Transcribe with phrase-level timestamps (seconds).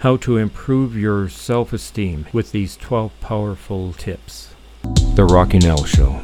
[0.00, 4.54] how to improve your self esteem with these 12 powerful tips.
[5.14, 6.22] The Rocky Nell Show.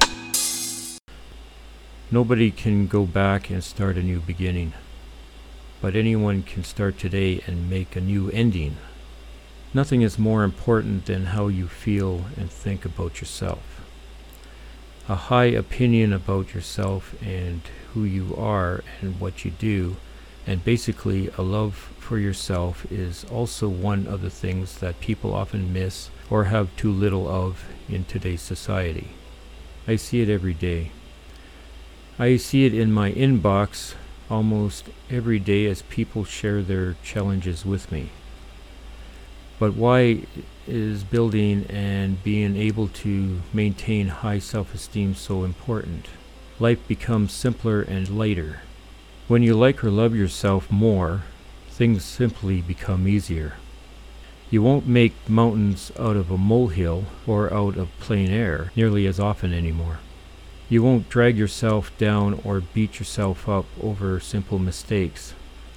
[2.09, 4.75] Nobody can go back and start a new beginning,
[5.81, 8.77] but anyone can start today and make a new ending.
[9.73, 13.81] Nothing is more important than how you feel and think about yourself.
[15.09, 17.63] A high opinion about yourself and
[17.93, 19.97] who you are and what you do,
[20.47, 25.73] and basically a love for yourself, is also one of the things that people often
[25.73, 29.09] miss or have too little of in today's society.
[29.87, 30.91] I see it every day.
[32.19, 33.95] I see it in my inbox
[34.31, 38.11] almost every day as people share their challenges with me.
[39.59, 40.23] But why
[40.67, 46.07] is building and being able to maintain high self esteem so important?
[46.59, 48.61] Life becomes simpler and lighter.
[49.27, 51.23] When you like or love yourself more,
[51.71, 53.55] things simply become easier.
[54.51, 59.19] You won't make mountains out of a molehill or out of plain air nearly as
[59.19, 60.01] often anymore.
[60.69, 65.33] You won't drag yourself down or beat yourself up over simple mistakes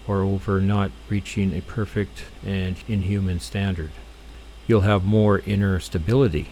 [0.05, 3.91] or over not reaching a perfect and inhuman standard.
[4.67, 6.49] You'll have more inner stability.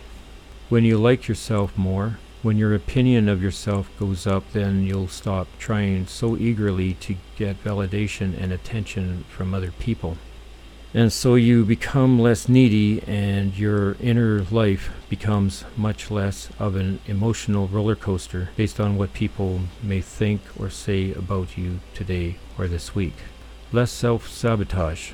[0.69, 5.47] When you like yourself more, when your opinion of yourself goes up, then you'll stop
[5.57, 10.15] trying so eagerly to get validation and attention from other people.
[10.93, 16.99] And so you become less needy, and your inner life becomes much less of an
[17.07, 22.67] emotional roller coaster based on what people may think or say about you today or
[22.67, 23.15] this week
[23.71, 25.13] less self sabotage.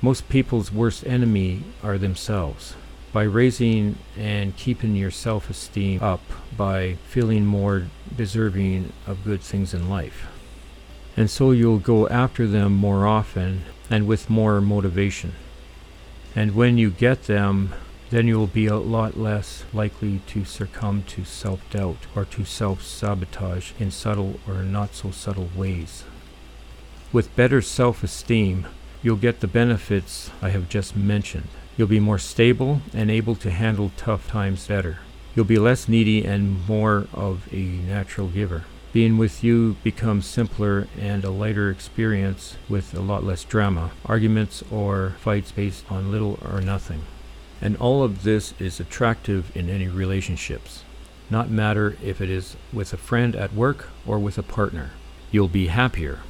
[0.00, 2.76] Most people's worst enemy are themselves.
[3.18, 6.20] By raising and keeping your self esteem up,
[6.56, 10.28] by feeling more deserving of good things in life.
[11.16, 15.32] And so you'll go after them more often and with more motivation.
[16.36, 17.74] And when you get them,
[18.10, 22.44] then you will be a lot less likely to succumb to self doubt or to
[22.44, 26.04] self sabotage in subtle or not so subtle ways.
[27.12, 28.68] With better self esteem,
[29.02, 31.48] you'll get the benefits I have just mentioned.
[31.78, 34.98] You'll be more stable and able to handle tough times better.
[35.36, 38.64] You'll be less needy and more of a natural giver.
[38.92, 44.64] Being with you becomes simpler and a lighter experience with a lot less drama, arguments,
[44.72, 47.02] or fights based on little or nothing.
[47.60, 50.82] And all of this is attractive in any relationships,
[51.30, 54.90] not matter if it is with a friend at work or with a partner.
[55.30, 56.20] You'll be happier,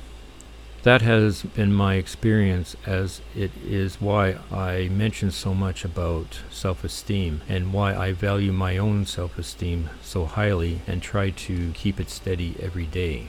[0.83, 6.84] that has been my experience, as it is why I mention so much about self
[6.84, 11.99] esteem and why I value my own self esteem so highly and try to keep
[11.99, 13.28] it steady every day.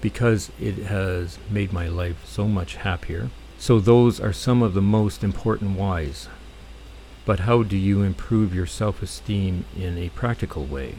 [0.00, 3.30] Because it has made my life so much happier.
[3.58, 6.28] So, those are some of the most important whys.
[7.24, 10.96] But how do you improve your self esteem in a practical way?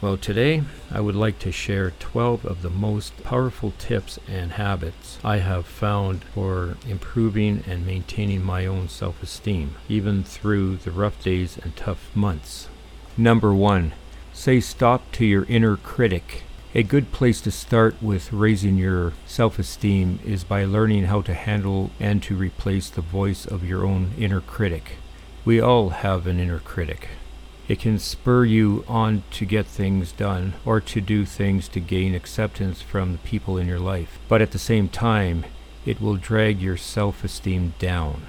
[0.00, 5.18] Well, today I would like to share 12 of the most powerful tips and habits
[5.24, 11.20] I have found for improving and maintaining my own self esteem, even through the rough
[11.24, 12.68] days and tough months.
[13.16, 13.92] Number one,
[14.32, 16.44] say stop to your inner critic.
[16.76, 21.34] A good place to start with raising your self esteem is by learning how to
[21.34, 24.92] handle and to replace the voice of your own inner critic.
[25.44, 27.08] We all have an inner critic.
[27.68, 32.14] It can spur you on to get things done or to do things to gain
[32.14, 34.18] acceptance from the people in your life.
[34.26, 35.44] But at the same time,
[35.84, 38.22] it will drag your self esteem down.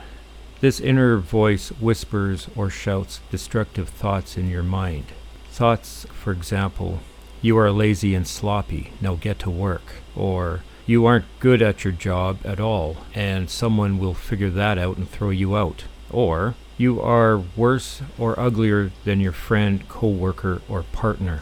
[0.59, 5.05] This inner voice whispers or shouts destructive thoughts in your mind.
[5.51, 6.99] Thoughts, for example,
[7.41, 10.01] you are lazy and sloppy, now get to work.
[10.17, 14.97] Or, you aren't good at your job at all, and someone will figure that out
[14.97, 15.85] and throw you out.
[16.09, 21.41] Or, you are worse or uglier than your friend, coworker, or partner.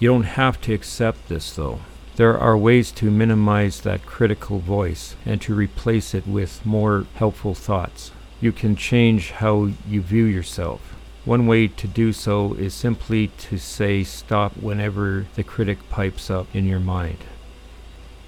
[0.00, 1.78] You don't have to accept this though.
[2.16, 7.54] There are ways to minimize that critical voice and to replace it with more helpful
[7.54, 8.10] thoughts.
[8.40, 10.80] You can change how you view yourself.
[11.24, 16.48] One way to do so is simply to say stop whenever the critic pipes up
[16.52, 17.18] in your mind.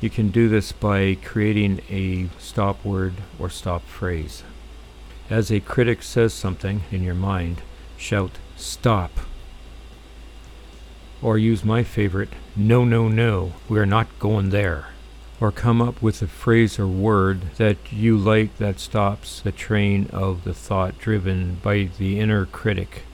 [0.00, 4.44] You can do this by creating a stop word or stop phrase.
[5.30, 7.62] As a critic says something in your mind,
[7.96, 9.10] shout, Stop!
[11.22, 14.88] Or use my favorite, No, no, no, we are not going there.
[15.40, 20.08] Or come up with a phrase or word that you like that stops the train
[20.12, 23.04] of the thought driven by the inner critic.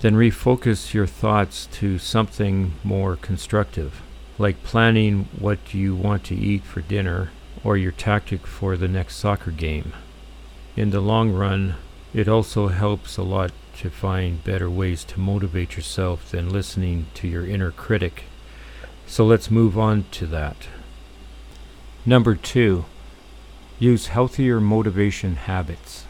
[0.00, 4.02] Then refocus your thoughts to something more constructive,
[4.36, 7.30] like planning what you want to eat for dinner
[7.62, 9.92] or your tactic for the next soccer game.
[10.76, 11.76] In the long run,
[12.12, 17.26] it also helps a lot to find better ways to motivate yourself than listening to
[17.26, 18.24] your inner critic.
[19.06, 20.68] So let's move on to that.
[22.04, 22.84] Number two,
[23.78, 26.04] use healthier motivation habits.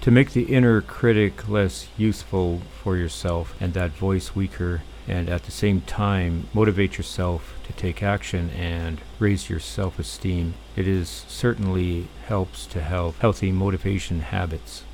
[0.00, 5.44] To make the inner critic less useful for yourself and that voice weaker, and at
[5.44, 12.08] the same time motivate yourself to take action and raise your self-esteem, it is certainly
[12.26, 14.84] helps to have healthy motivation habits.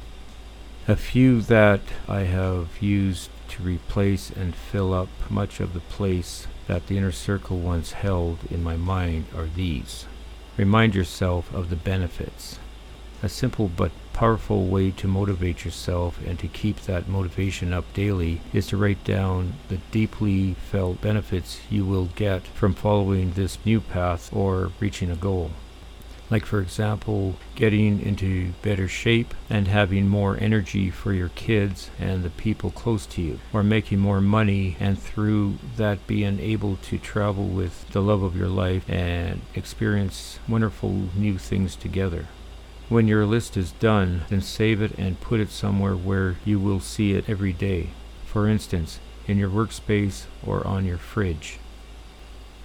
[0.87, 6.47] A few that I have used to replace and fill up much of the place
[6.67, 10.07] that the inner circle once held in my mind are these.
[10.57, 12.59] Remind yourself of the benefits.
[13.23, 18.41] A simple but powerful way to motivate yourself and to keep that motivation up daily
[18.53, 23.81] is to write down the deeply felt benefits you will get from following this new
[23.81, 25.53] path or reaching a goal.
[26.31, 32.25] Like for example getting into better shape and having more energy for your kids and
[32.25, 36.99] the people close to you or making more money and through that being able to
[36.99, 42.27] travel with the love of your life and experience wonderful new things together
[42.89, 46.81] when your list is done then save it and put it somewhere where you will
[46.81, 47.89] see it every day
[48.25, 51.59] for instance in your workspace or on your fridge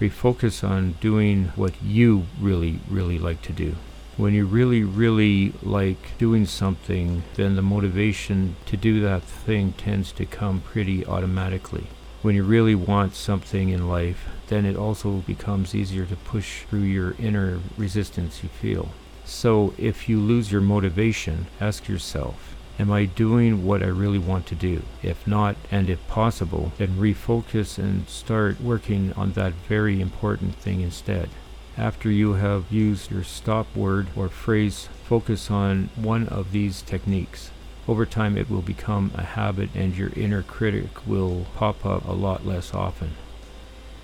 [0.04, 3.76] refocus on doing what you really, really like to do.
[4.18, 10.12] When you really, really like doing something, then the motivation to do that thing tends
[10.14, 11.88] to come pretty automatically.
[12.22, 16.82] When you really want something in life, then it also becomes easier to push through
[16.82, 18.90] your inner resistance you feel.
[19.26, 24.48] So if you lose your motivation, ask yourself, Am I doing what I really want
[24.48, 24.82] to do?
[25.04, 30.82] If not, and if possible, then refocus and start working on that very important thing
[30.82, 31.30] instead.
[31.78, 37.52] After you have used your stop word or phrase, focus on one of these techniques.
[37.88, 42.12] Over time, it will become a habit and your inner critic will pop up a
[42.12, 43.12] lot less often.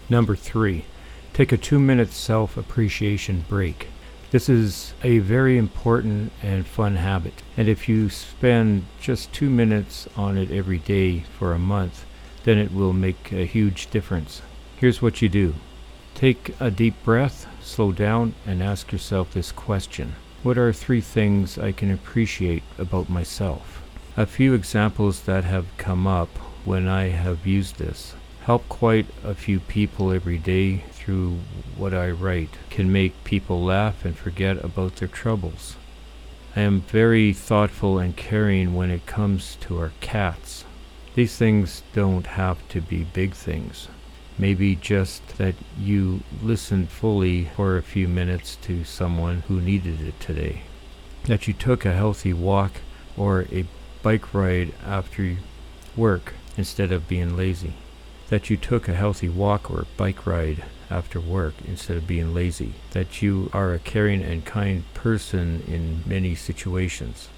[0.10, 0.86] Number three,
[1.34, 3.88] take a two minute self appreciation break.
[4.32, 7.42] This is a very important and fun habit.
[7.58, 12.06] And if you spend just two minutes on it every day for a month,
[12.44, 14.44] then it will make a huge difference.
[14.78, 15.56] Here's what you do
[16.14, 21.58] take a deep breath, slow down, and ask yourself this question What are three things
[21.58, 23.82] I can appreciate about myself?
[24.16, 26.30] A few examples that have come up
[26.66, 28.14] when I have used this
[28.50, 31.40] help quite a few people every day through
[31.76, 35.76] what I write can make people laugh and forget about their troubles.
[36.56, 40.66] I am very thoughtful and caring when it comes to our cats.
[41.16, 43.88] These things don't have to be big things.
[44.38, 50.20] Maybe just that you listened fully for a few minutes to someone who needed it
[50.20, 50.62] today.
[51.24, 52.82] That you took a healthy walk
[53.18, 53.66] or a
[54.04, 55.38] bike ride after
[55.98, 57.74] work instead of being lazy.
[58.30, 62.74] That you took a healthy walk or bike ride after work instead of being lazy,
[62.92, 67.30] that you are a caring and kind person in many situations.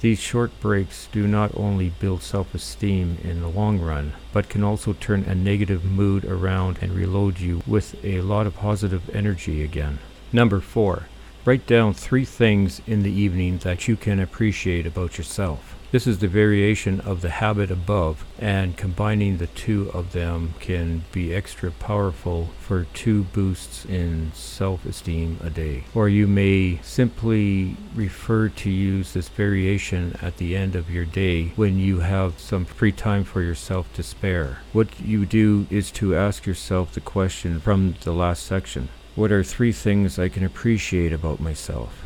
[0.00, 4.62] These short breaks do not only build self esteem in the long run, but can
[4.62, 9.62] also turn a negative mood around and reload you with a lot of positive energy
[9.62, 9.98] again.
[10.32, 11.08] Number four,
[11.44, 15.75] write down three things in the evening that you can appreciate about yourself.
[15.96, 21.04] This is the variation of the habit above, and combining the two of them can
[21.10, 25.84] be extra powerful for two boosts in self esteem a day.
[25.94, 31.52] Or you may simply refer to use this variation at the end of your day
[31.56, 34.58] when you have some free time for yourself to spare.
[34.74, 39.42] What you do is to ask yourself the question from the last section What are
[39.42, 42.05] three things I can appreciate about myself?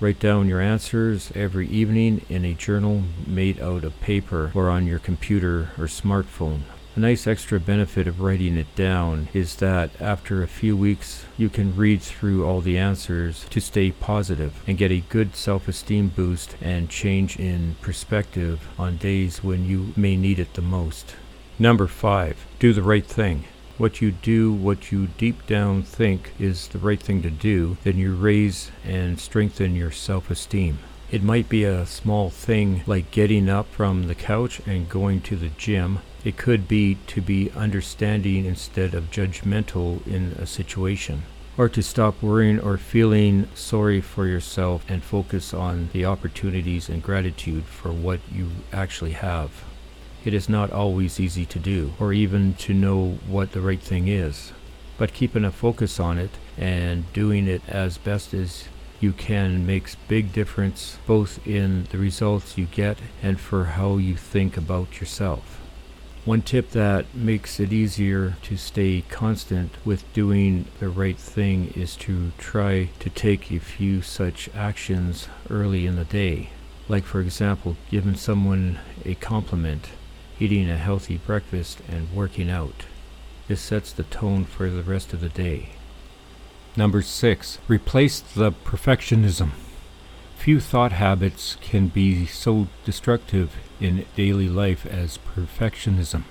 [0.00, 4.86] Write down your answers every evening in a journal made out of paper or on
[4.86, 6.60] your computer or smartphone.
[6.94, 11.48] A nice extra benefit of writing it down is that after a few weeks you
[11.48, 16.08] can read through all the answers to stay positive and get a good self esteem
[16.08, 21.16] boost and change in perspective on days when you may need it the most.
[21.58, 23.46] Number five, do the right thing
[23.78, 27.96] what you do, what you deep down think is the right thing to do, then
[27.96, 30.78] you raise and strengthen your self esteem.
[31.10, 35.36] It might be a small thing like getting up from the couch and going to
[35.36, 36.00] the gym.
[36.24, 41.22] It could be to be understanding instead of judgmental in a situation.
[41.56, 47.02] Or to stop worrying or feeling sorry for yourself and focus on the opportunities and
[47.02, 49.64] gratitude for what you actually have.
[50.24, 54.08] It is not always easy to do, or even to know what the right thing
[54.08, 54.52] is.
[54.98, 58.64] But keeping a focus on it and doing it as best as
[59.00, 64.16] you can makes big difference both in the results you get and for how you
[64.16, 65.60] think about yourself.
[66.24, 71.96] One tip that makes it easier to stay constant with doing the right thing is
[71.96, 76.50] to try to take a few such actions early in the day.
[76.88, 79.90] Like, for example, giving someone a compliment,
[80.38, 82.86] eating a healthy breakfast, and working out.
[83.48, 85.70] This sets the tone for the rest of the day.
[86.76, 89.50] Number six, replace the perfectionism.
[90.36, 96.24] Few thought habits can be so destructive in daily life as perfectionism.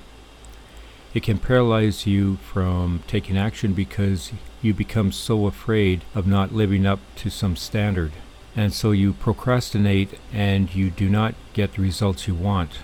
[1.13, 6.85] It can paralyze you from taking action because you become so afraid of not living
[6.85, 8.11] up to some standard.
[8.55, 12.79] And so you procrastinate and you do not get the results you want.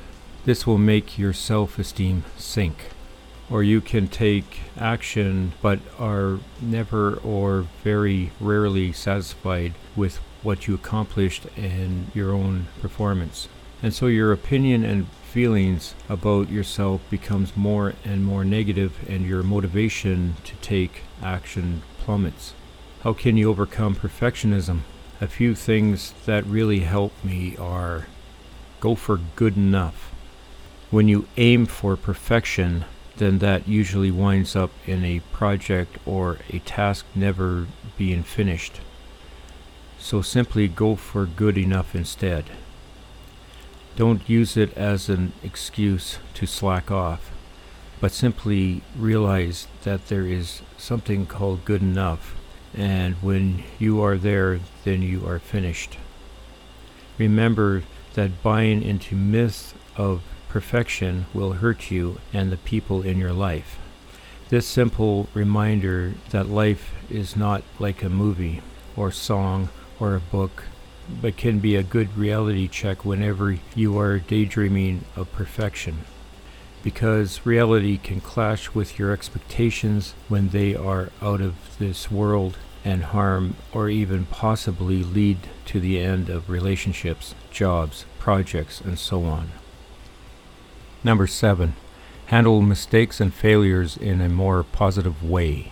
[0.45, 2.89] This will make your self esteem sink
[3.49, 10.73] or you can take action but are never or very rarely satisfied with what you
[10.73, 13.47] accomplished and your own performance.
[13.81, 19.43] And so your opinion and feelings about yourself becomes more and more negative and your
[19.43, 22.53] motivation to take action plummets.
[23.01, 24.79] How can you overcome perfectionism?
[25.19, 28.07] A few things that really help me are
[28.79, 30.12] go for good enough.
[30.93, 32.85] When you aim for perfection,
[33.17, 37.65] then that usually winds up in a project or a task never
[37.97, 38.79] being finished.
[39.97, 42.51] So simply go for good enough instead.
[43.95, 47.31] Don't use it as an excuse to slack off,
[47.99, 52.35] but simply realize that there is something called good enough,
[52.77, 55.97] and when you are there, then you are finished.
[57.17, 57.81] Remember
[58.13, 60.21] that buying into myths of
[60.53, 63.79] perfection will hurt you and the people in your life.
[64.49, 68.61] This simple reminder that life is not like a movie
[68.95, 69.69] or song
[69.99, 70.65] or a book,
[71.19, 76.05] but can be a good reality check whenever you are daydreaming of perfection.
[76.83, 83.05] Because reality can clash with your expectations when they are out of this world and
[83.05, 89.49] harm or even possibly lead to the end of relationships, jobs, projects, and so on.
[91.03, 91.73] Number seven,
[92.27, 95.71] handle mistakes and failures in a more positive way.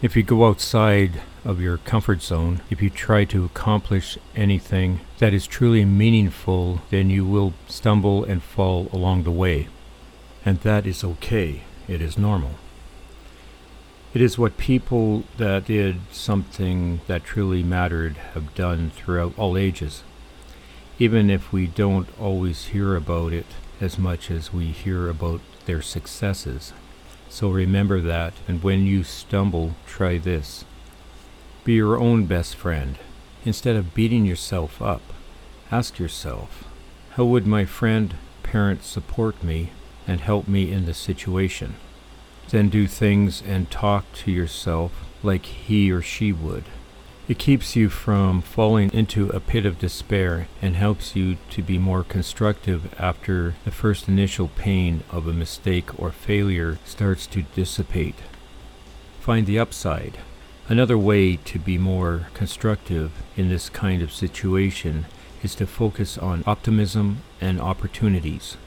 [0.00, 5.34] If you go outside of your comfort zone, if you try to accomplish anything that
[5.34, 9.68] is truly meaningful, then you will stumble and fall along the way.
[10.44, 11.62] And that is okay.
[11.86, 12.52] It is normal.
[14.14, 20.02] It is what people that did something that truly mattered have done throughout all ages.
[20.98, 23.46] Even if we don't always hear about it,
[23.82, 26.72] as much as we hear about their successes.
[27.28, 30.64] So remember that, and when you stumble, try this.
[31.64, 32.96] Be your own best friend.
[33.44, 35.02] Instead of beating yourself up,
[35.70, 36.64] ask yourself,
[37.12, 39.72] how would my friend, parent support me
[40.06, 41.74] and help me in the situation?
[42.50, 46.64] Then do things and talk to yourself like he or she would.
[47.32, 51.78] It keeps you from falling into a pit of despair and helps you to be
[51.78, 58.16] more constructive after the first initial pain of a mistake or failure starts to dissipate.
[59.18, 60.18] Find the upside.
[60.68, 65.06] Another way to be more constructive in this kind of situation
[65.42, 68.58] is to focus on optimism and opportunities.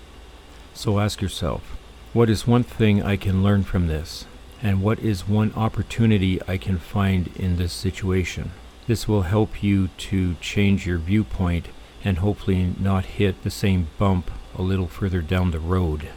[0.74, 1.78] So ask yourself,
[2.14, 4.26] what is one thing I can learn from this?
[4.62, 8.52] And what is one opportunity I can find in this situation.
[8.88, 11.68] This will help you to change your viewpoint
[12.04, 16.10] and hopefully not hit the same bump a little further down the road.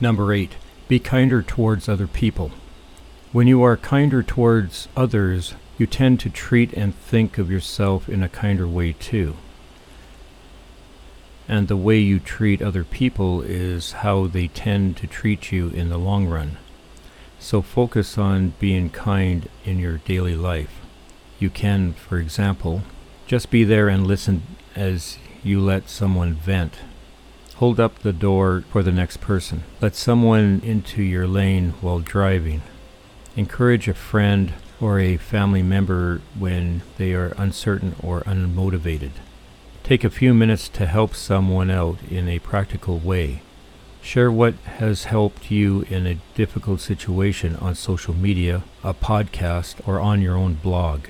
[0.00, 0.56] Number eight,
[0.88, 2.50] be kinder towards other people.
[3.32, 8.22] When you are kinder towards others, you tend to treat and think of yourself in
[8.22, 9.36] a kinder way too.
[11.46, 15.90] And the way you treat other people is how they tend to treat you in
[15.90, 16.56] the long run.
[17.40, 20.80] So focus on being kind in your daily life.
[21.38, 22.82] You can, for example,
[23.26, 24.42] just be there and listen
[24.76, 26.74] as you let someone vent.
[27.56, 29.64] Hold up the door for the next person.
[29.80, 32.60] Let someone into your lane while driving.
[33.36, 39.12] Encourage a friend or a family member when they are uncertain or unmotivated.
[39.82, 43.42] Take a few minutes to help someone out in a practical way.
[44.02, 50.00] Share what has helped you in a difficult situation on social media, a podcast, or
[50.00, 51.06] on your own blog.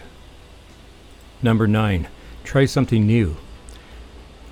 [1.42, 2.08] Number nine,
[2.44, 3.36] try something new.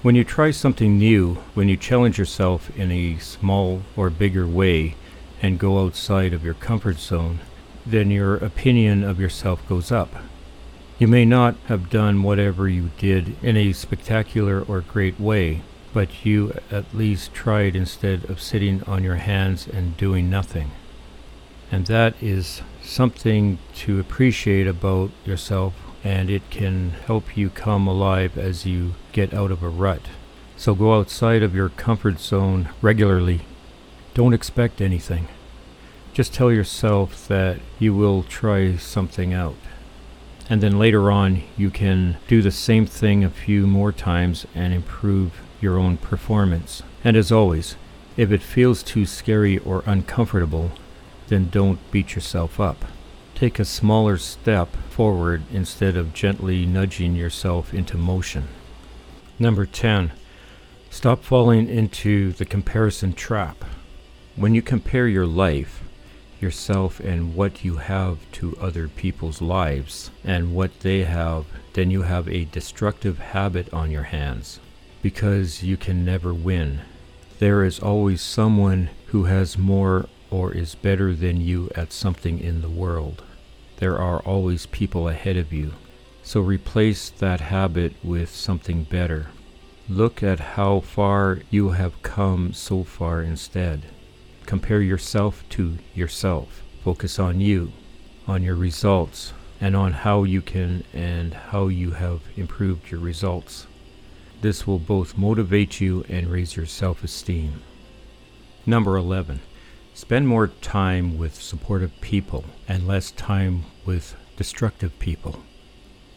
[0.02, 4.95] When you try something new, when you challenge yourself in a small or bigger way
[5.42, 7.40] and go outside of your comfort zone,
[7.85, 10.14] then your opinion of yourself goes up.
[10.99, 16.25] You may not have done whatever you did in a spectacular or great way, but
[16.25, 20.71] you at least tried instead of sitting on your hands and doing nothing.
[21.71, 28.38] And that is something to appreciate about yourself, and it can help you come alive
[28.38, 30.02] as you get out of a rut.
[30.57, 33.42] So go outside of your comfort zone regularly.
[34.14, 35.28] Don't expect anything.
[36.12, 39.57] Just tell yourself that you will try something out.
[40.50, 44.73] And then later on, you can do the same thing a few more times and
[44.73, 46.82] improve your own performance.
[47.04, 47.76] And as always,
[48.16, 50.72] if it feels too scary or uncomfortable,
[51.28, 52.84] then don't beat yourself up.
[53.34, 58.48] Take a smaller step forward instead of gently nudging yourself into motion.
[59.38, 60.10] Number 10.
[60.90, 63.64] Stop falling into the comparison trap.
[64.34, 65.84] When you compare your life,
[66.40, 72.02] yourself, and what you have to other people's lives and what they have, then you
[72.02, 74.58] have a destructive habit on your hands
[75.08, 76.78] because you can never win.
[77.38, 82.60] There is always someone who has more or is better than you at something in
[82.60, 83.22] the world.
[83.78, 85.72] There are always people ahead of you.
[86.22, 89.28] So replace that habit with something better.
[89.88, 93.84] Look at how far you have come so far instead.
[94.44, 96.62] Compare yourself to yourself.
[96.84, 97.72] Focus on you,
[98.26, 103.66] on your results, and on how you can and how you have improved your results.
[104.40, 107.61] This will both motivate you and raise your self esteem.
[108.64, 109.40] Number 11.
[109.95, 115.42] Spend more time with supportive people and less time with destructive people.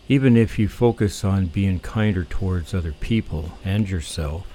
[0.08, 4.46] Even if you focus on being kinder towards other people and yourself,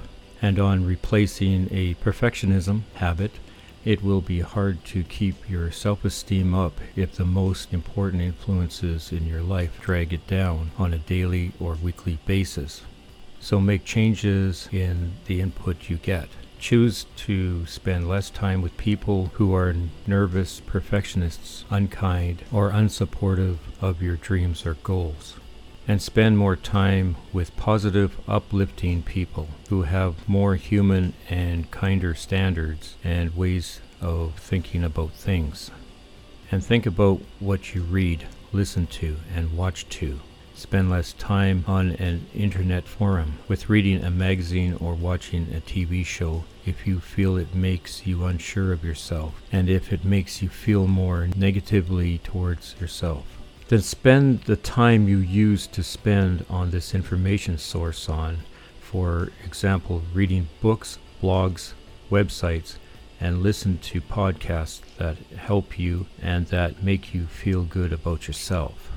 [0.40, 3.32] and on replacing a perfectionism habit,
[3.84, 9.10] it will be hard to keep your self esteem up if the most important influences
[9.10, 12.82] in your life drag it down on a daily or weekly basis.
[13.46, 16.28] So make changes in the input you get.
[16.58, 19.72] Choose to spend less time with people who are
[20.04, 25.36] nervous perfectionists, unkind, or unsupportive of your dreams or goals.
[25.86, 32.96] And spend more time with positive, uplifting people who have more human and kinder standards
[33.04, 35.70] and ways of thinking about things.
[36.50, 40.18] And think about what you read, listen to, and watch to
[40.56, 46.04] spend less time on an internet forum with reading a magazine or watching a TV
[46.04, 50.48] show if you feel it makes you unsure of yourself and if it makes you
[50.48, 53.26] feel more negatively towards yourself.
[53.68, 58.38] Then spend the time you used to spend on this information source on,
[58.80, 61.74] for example, reading books, blogs,
[62.10, 62.76] websites,
[63.20, 68.95] and listen to podcasts that help you and that make you feel good about yourself.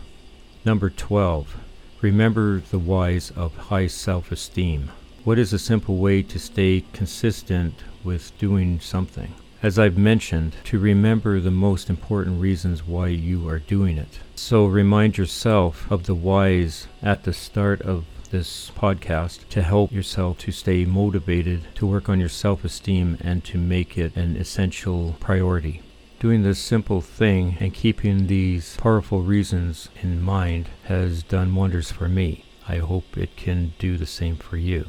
[0.66, 1.56] Number 12.
[2.02, 4.92] Remember the whys of high self esteem.
[5.24, 9.36] What is a simple way to stay consistent with doing something?
[9.64, 14.20] As I've mentioned, to remember the most important reasons why you are doing it.
[14.36, 20.40] So remind yourself of the whys at the start of this podcast to help yourself
[20.40, 25.16] to stay motivated, to work on your self esteem, and to make it an essential
[25.22, 25.82] priority.
[26.20, 32.10] Doing this simple thing and keeping these powerful reasons in mind has done wonders for
[32.10, 32.44] me.
[32.68, 34.88] I hope it can do the same for you.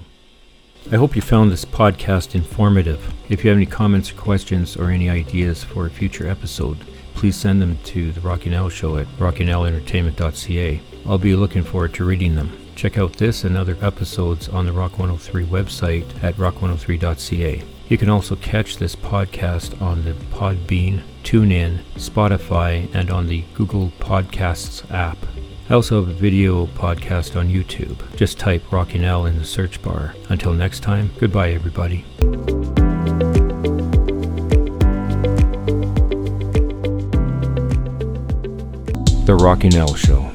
[0.90, 3.14] I hope you found this podcast informative.
[3.28, 6.78] If you have any comments questions or any ideas for a future episode,
[7.14, 10.80] please send them to the Rocky Nell Show at rockynellentertainment.ca.
[11.06, 12.58] I'll be looking forward to reading them.
[12.74, 17.62] Check out this and other episodes on the Rock 103 website at rock103.ca.
[17.88, 23.92] You can also catch this podcast on the Podbean, TuneIn, Spotify, and on the Google
[23.98, 25.18] Podcasts app.
[25.68, 27.98] I also have a video podcast on YouTube.
[28.16, 30.14] Just type Rocky Nell in the search bar.
[30.28, 32.04] Until next time, goodbye, everybody.
[39.26, 40.29] The Rocky Nell Show.